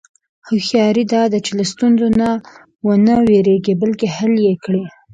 هوښیاري 0.47 1.03
دا 1.13 1.23
ده 1.31 1.39
چې 1.45 1.51
له 1.59 1.63
ستونزو 1.71 2.07
نه 2.21 2.29
و 2.85 2.89
نه 3.05 3.15
وېرېږې، 3.27 3.73
بلکې 3.81 4.07
حل 4.17 4.33
یې 4.47 4.53
کړې. 4.63 4.83